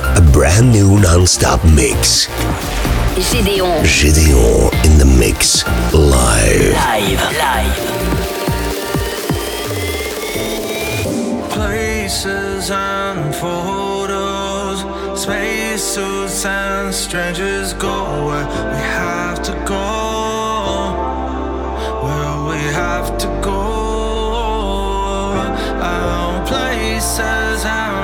Off 0.00 0.16
a 0.16 0.20
brand 0.32 0.72
new 0.72 0.98
non-stop 1.00 1.62
mix. 1.64 2.28
Gédéon. 3.16 3.82
Gideon 3.84 4.70
in 4.84 4.98
the 4.98 5.04
mix 5.18 5.64
live. 5.92 6.72
Live. 6.72 7.20
Live. 7.38 7.76
Places 11.50 12.70
and 12.70 13.34
photos, 13.34 14.80
spacesuits 15.20 16.44
and 16.44 16.94
strangers 16.94 17.72
go 17.74 18.26
where 18.26 18.46
we 18.46 18.80
have 19.00 19.42
to 19.42 19.52
go, 19.66 20.92
where 22.04 22.38
we 22.48 22.60
have 22.72 23.16
to 23.18 23.26
go. 23.42 23.60
Our 25.80 26.46
places 26.46 27.64
and 27.64 27.95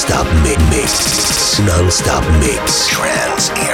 Non-stop 0.00 0.26
mix. 0.70 1.60
Non-stop 1.60 2.24
mix. 2.40 2.86
Trans 2.88 3.69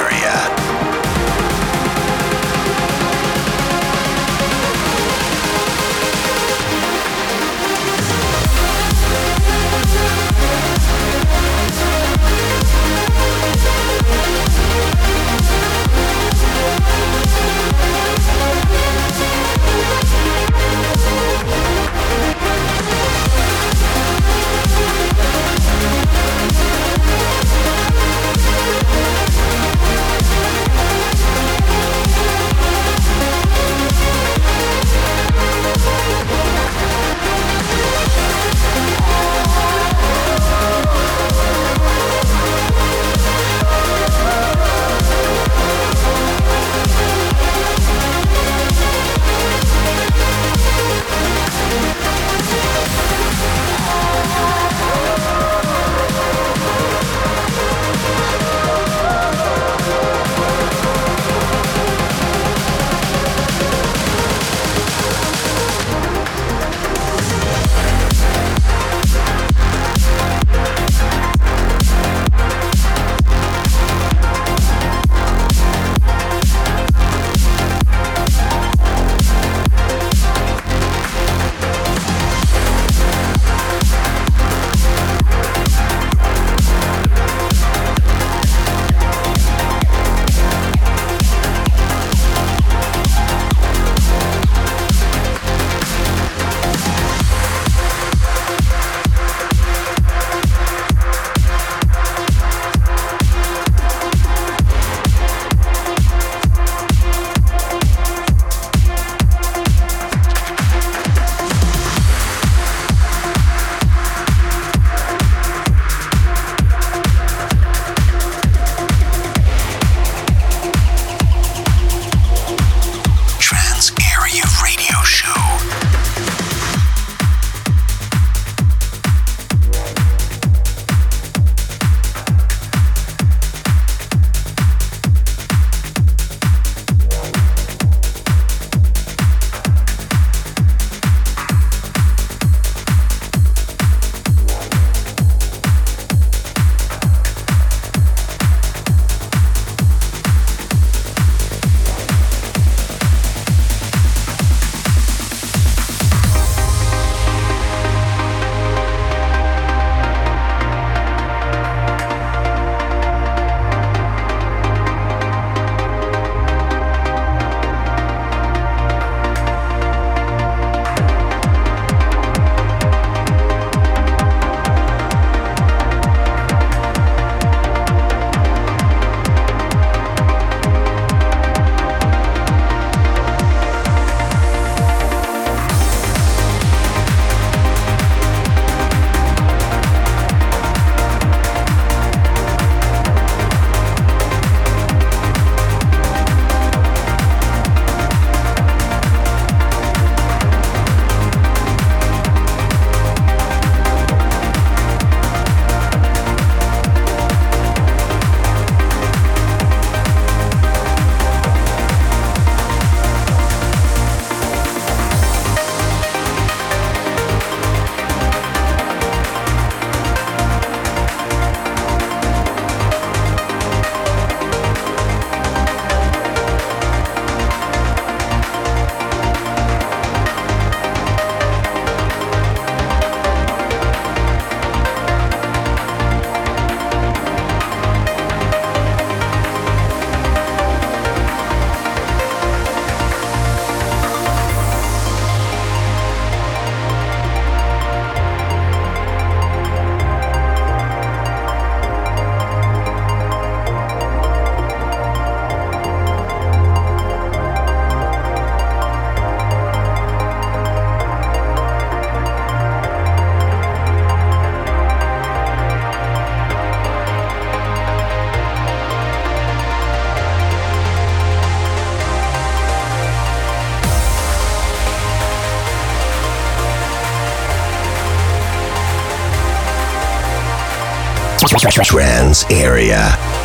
Area. 282.49 283.36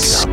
Non-stop 0.00 0.29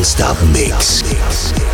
Non-Stop 0.00 0.40
Mix. 0.54 1.69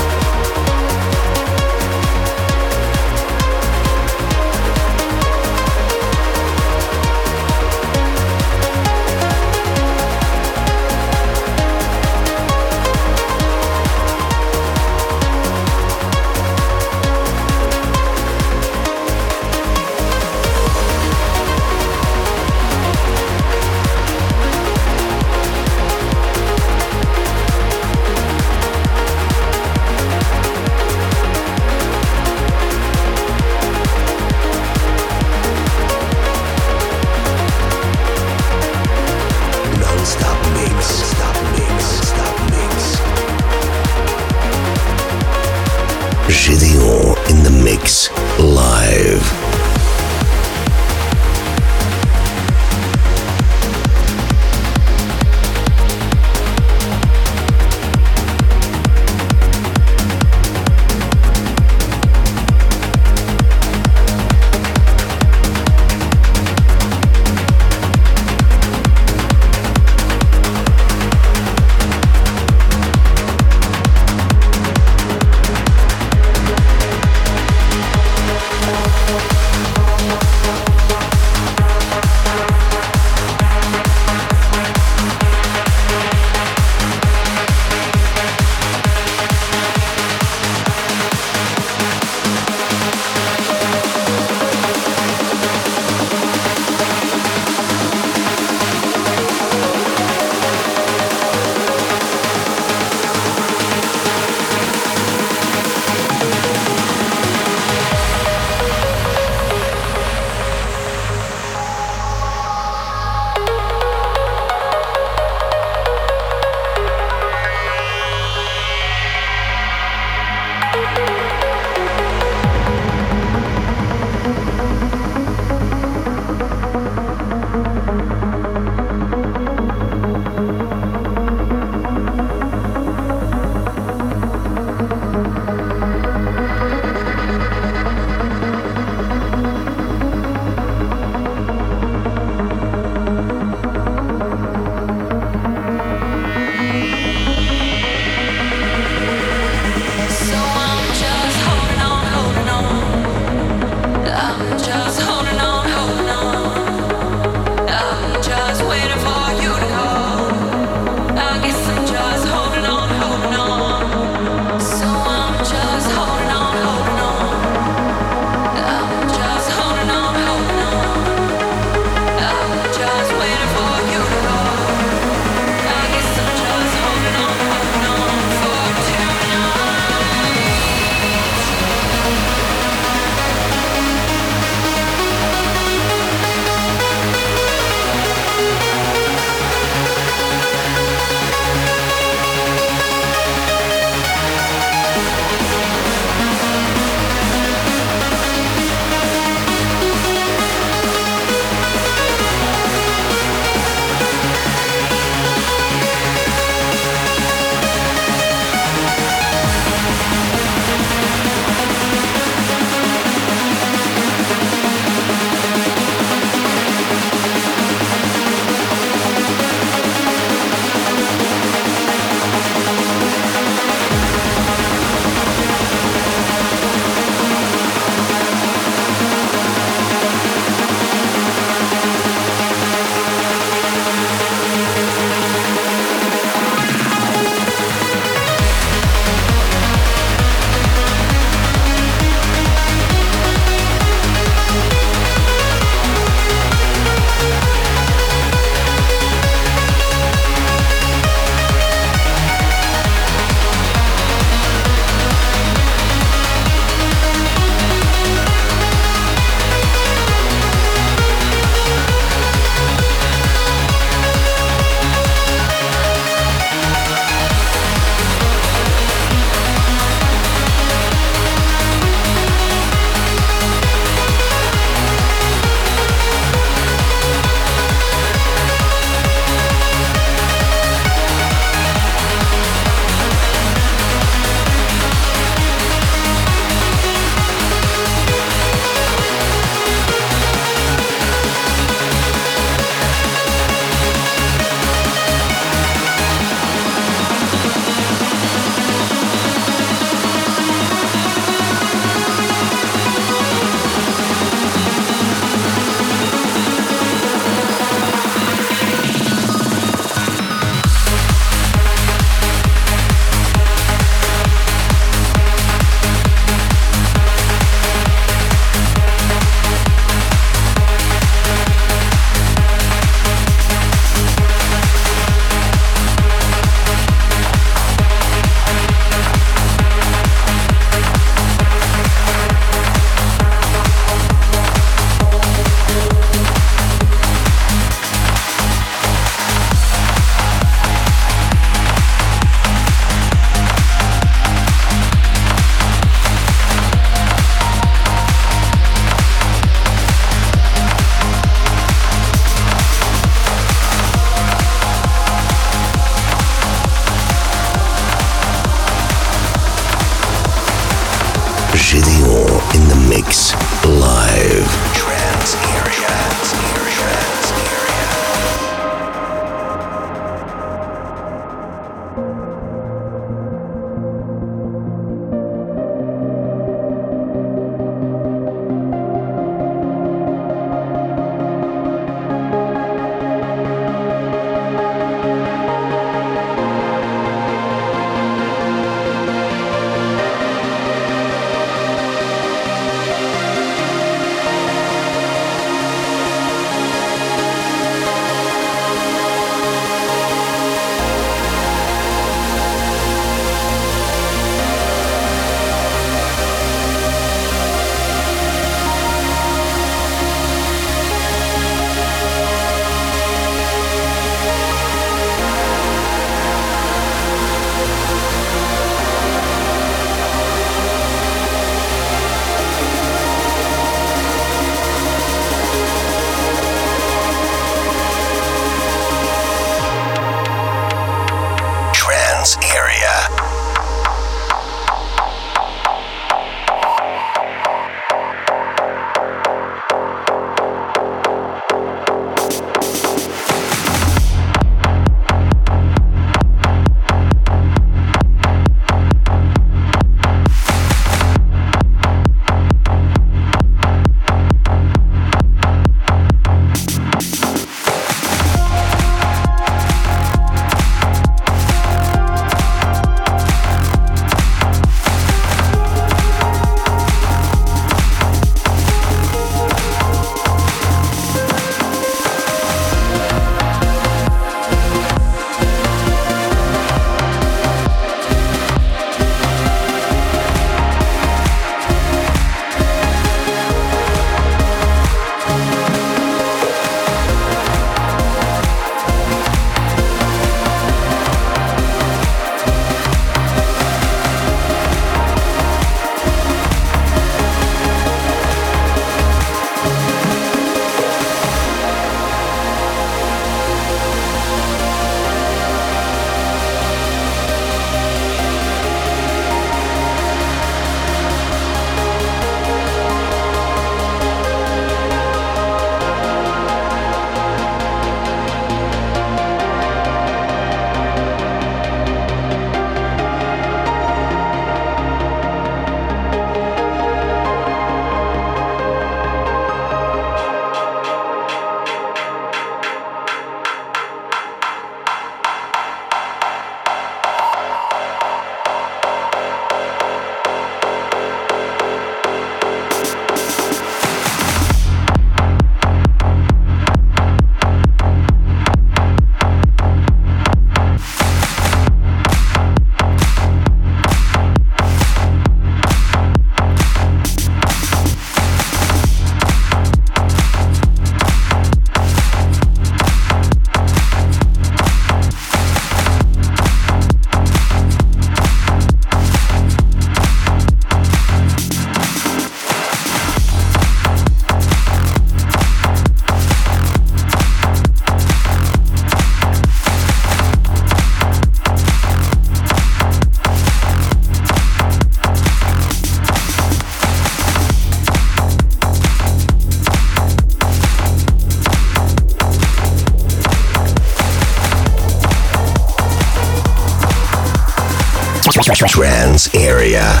Trans 598.67 599.29
area. 599.33 600.00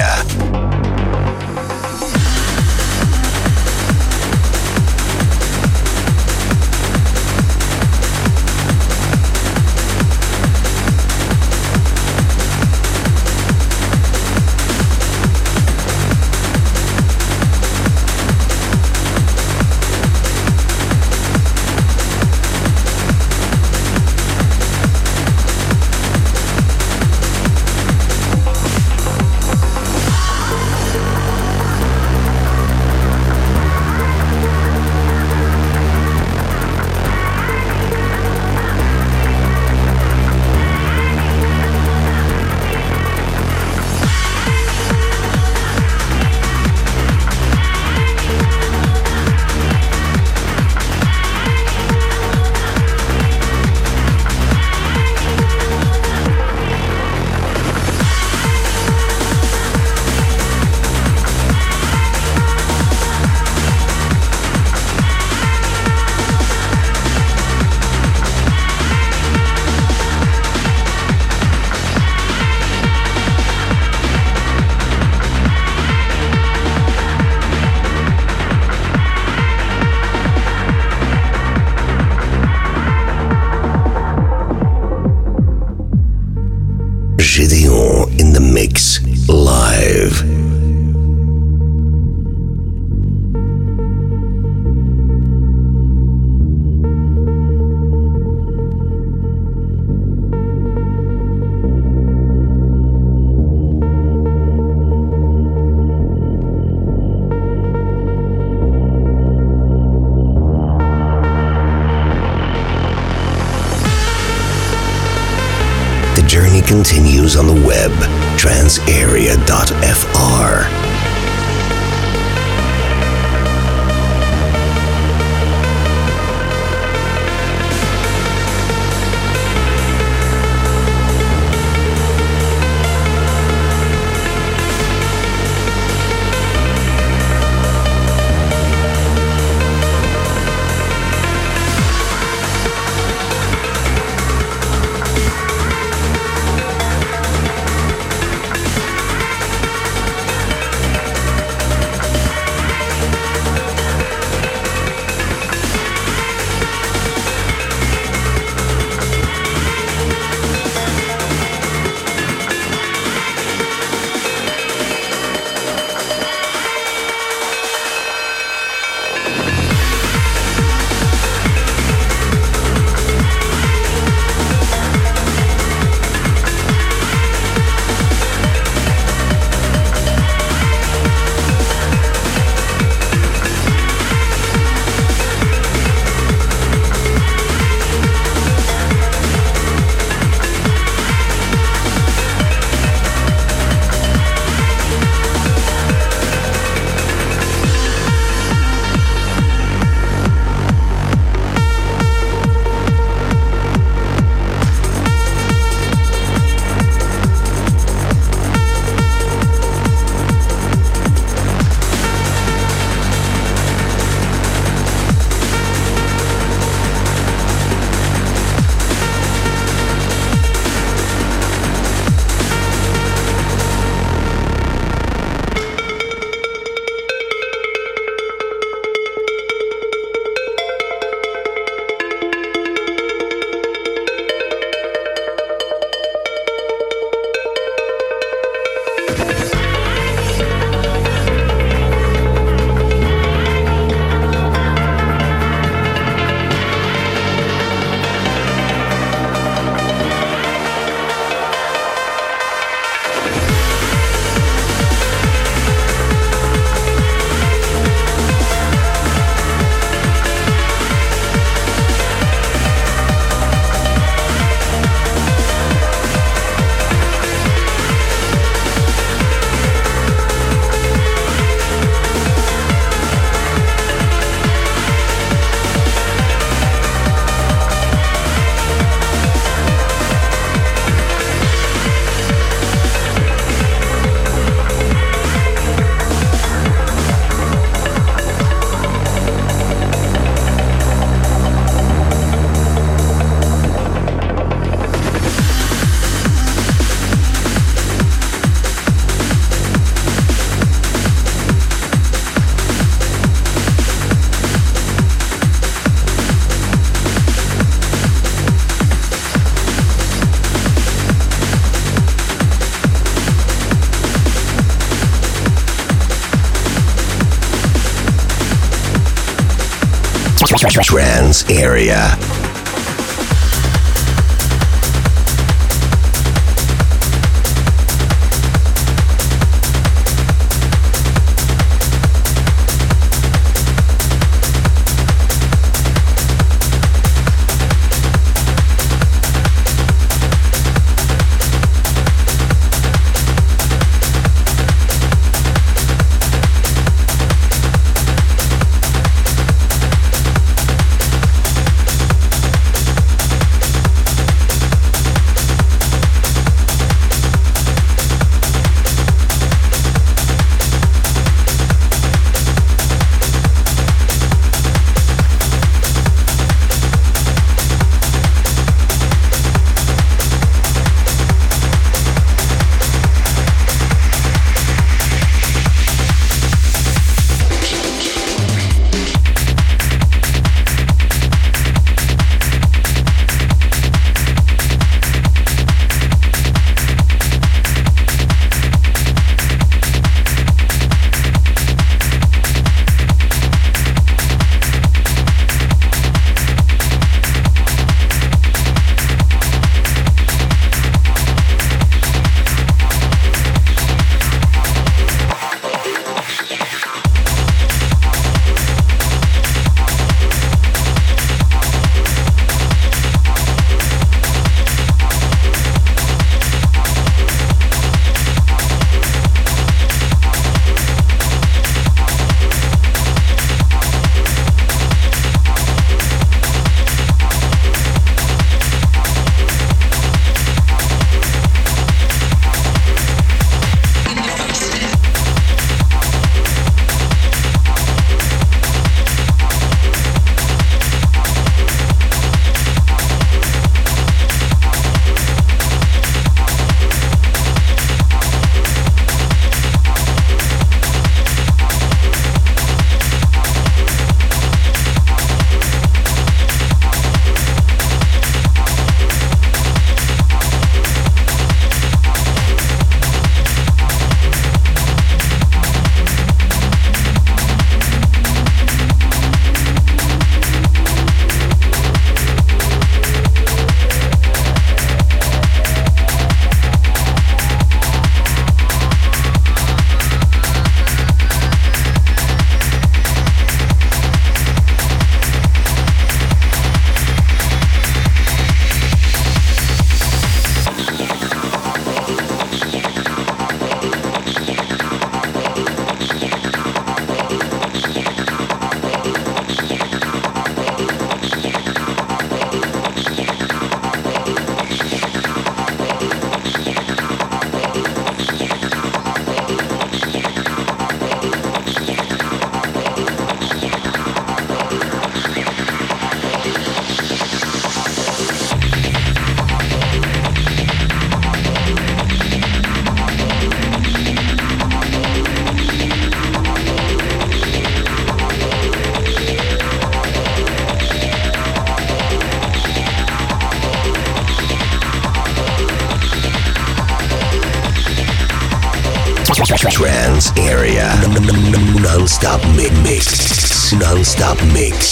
Trans 320.81 321.43
area. 321.49 322.30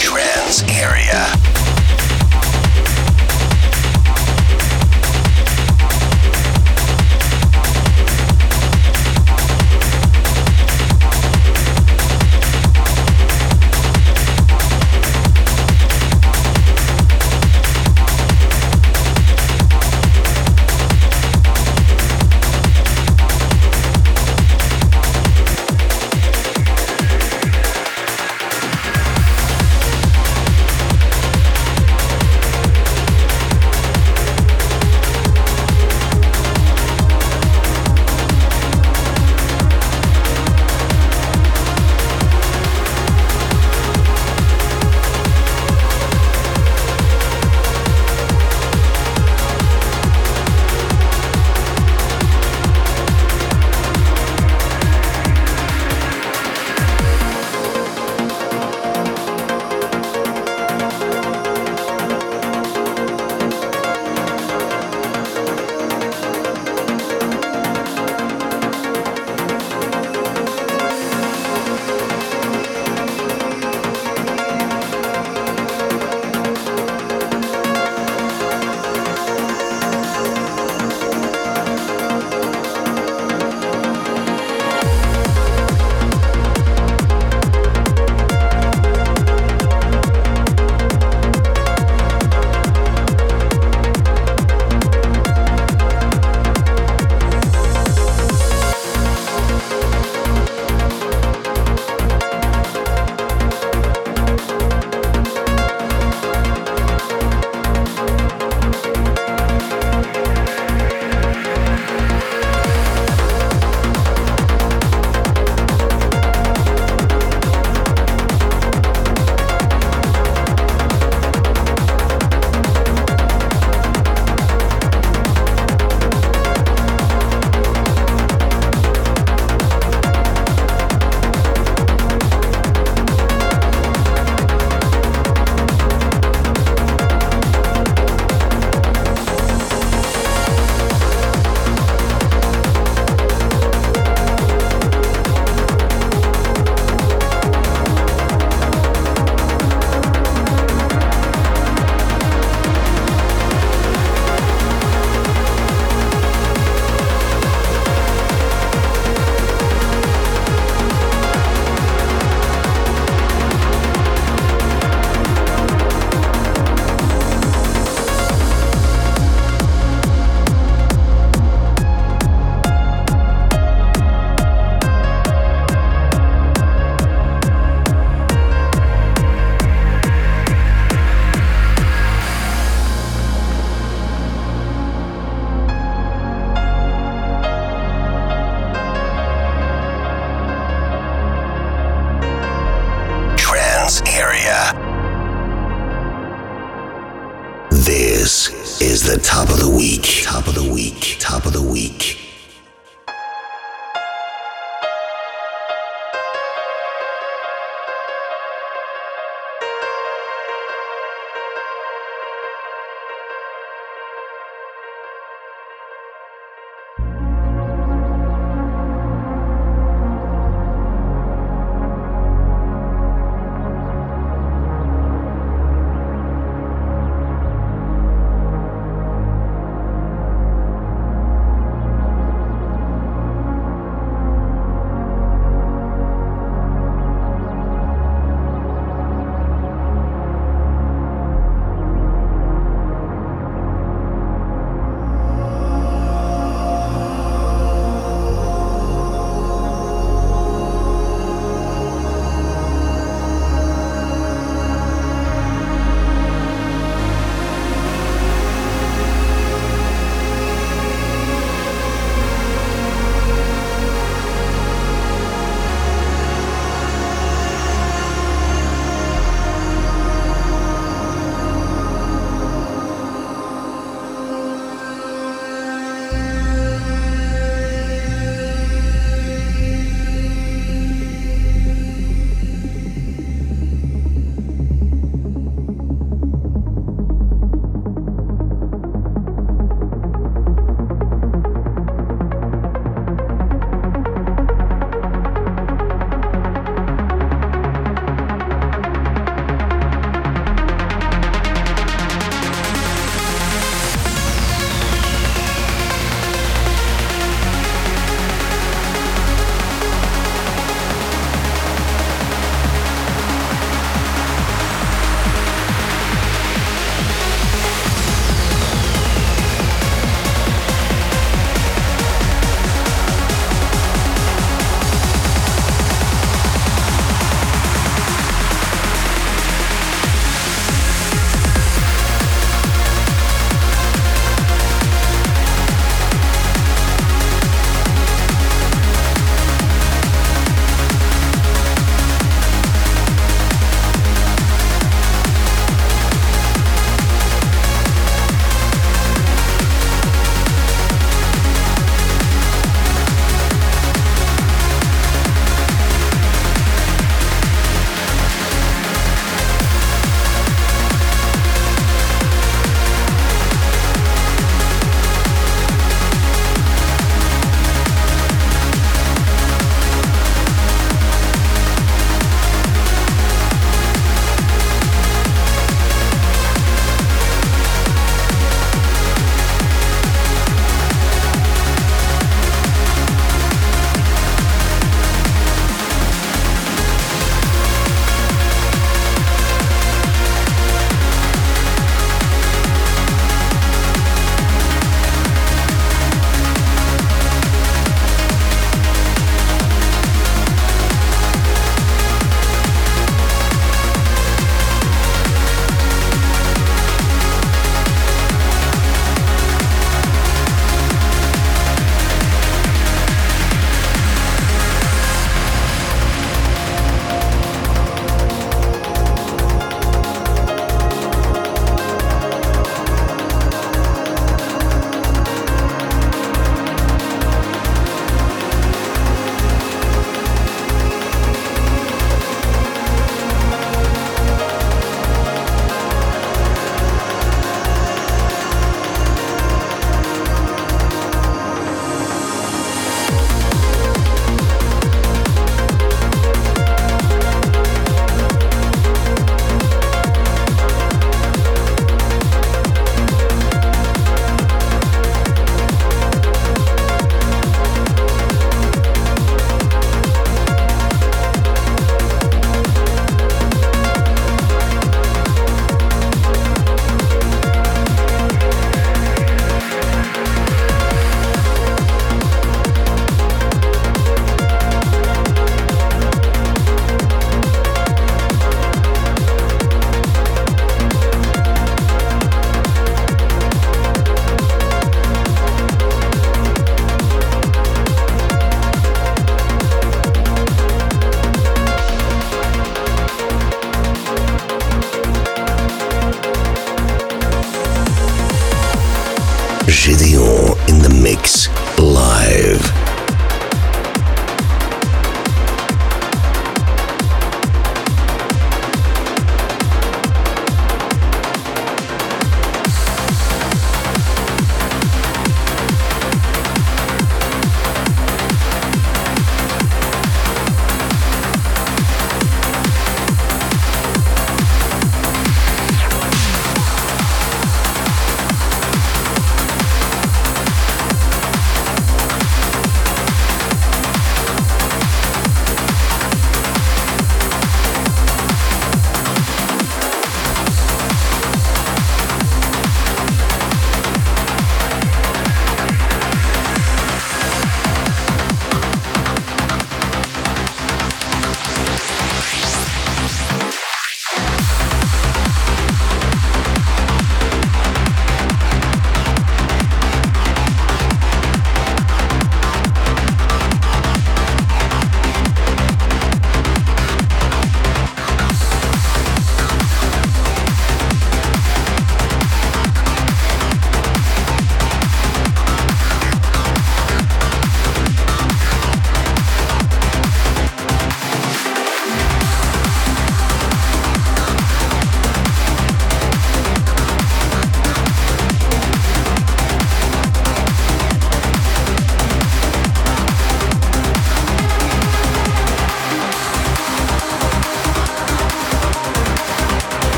Trans 0.00 0.62
area. 0.62 1.59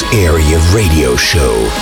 Area 0.00 0.58
Radio 0.72 1.16
Show. 1.16 1.81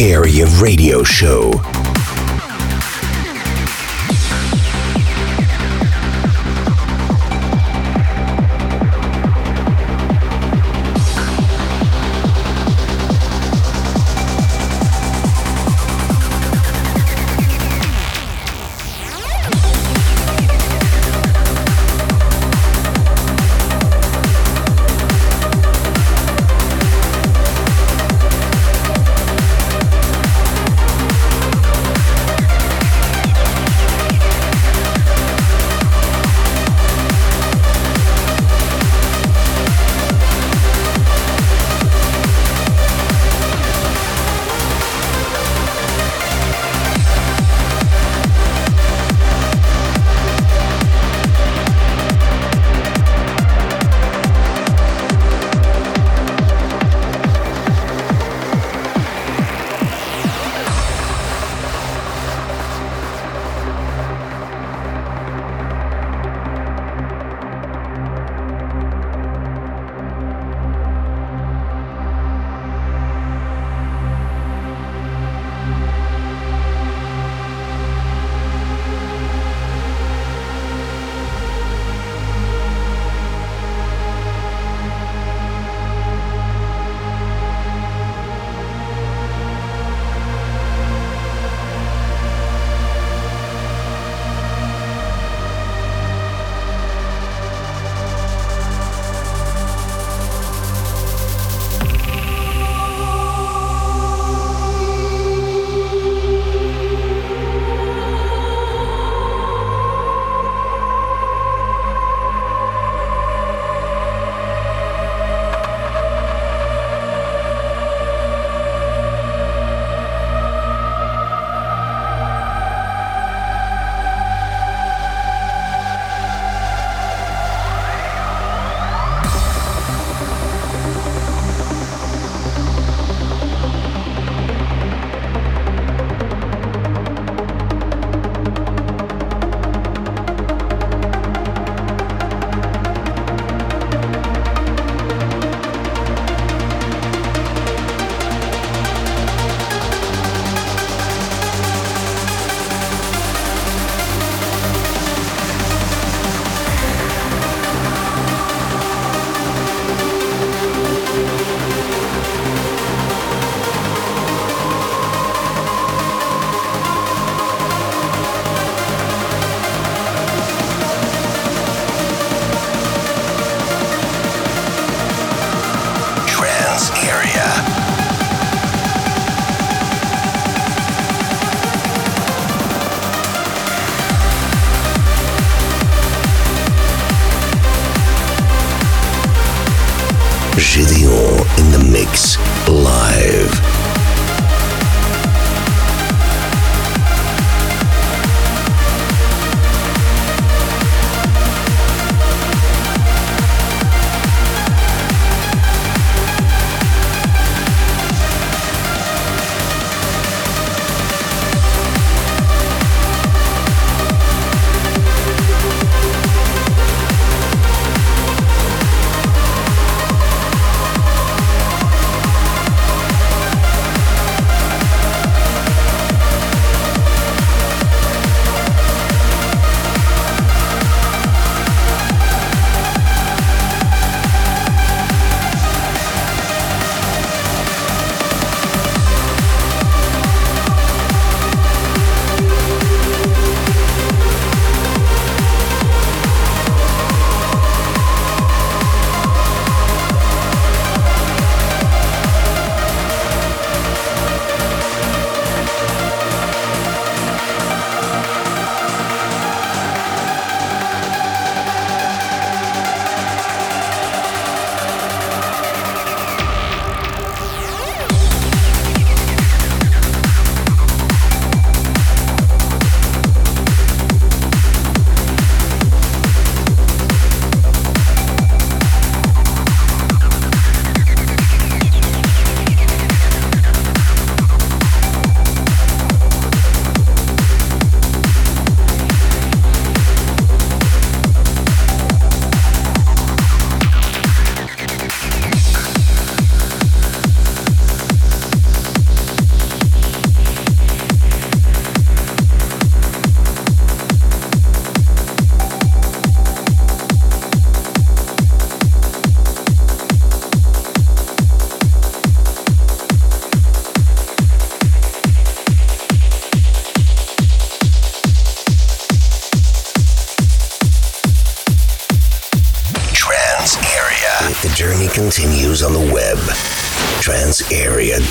Area 0.00 0.46
Radio 0.60 1.02
Show. 1.04 1.81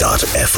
Journey 0.01 0.17
continues 0.17 0.50